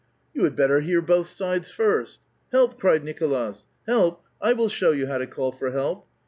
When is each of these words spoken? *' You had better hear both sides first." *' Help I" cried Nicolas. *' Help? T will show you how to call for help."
*' 0.19 0.33
You 0.33 0.45
had 0.45 0.55
better 0.55 0.79
hear 0.79 0.99
both 0.99 1.27
sides 1.27 1.69
first." 1.69 2.21
*' 2.35 2.51
Help 2.51 2.71
I" 2.73 2.77
cried 2.79 3.03
Nicolas. 3.03 3.67
*' 3.75 3.85
Help? 3.85 4.23
T 4.43 4.51
will 4.55 4.67
show 4.67 4.89
you 4.89 5.05
how 5.05 5.19
to 5.19 5.27
call 5.27 5.51
for 5.51 5.69
help." 5.69 6.07